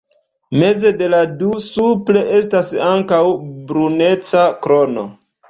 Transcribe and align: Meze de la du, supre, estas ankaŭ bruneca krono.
Meze 0.61 0.91
de 1.01 1.09
la 1.13 1.19
du, 1.41 1.51
supre, 1.65 2.23
estas 2.39 2.73
ankaŭ 2.87 3.21
bruneca 3.75 4.49
krono. 4.67 5.07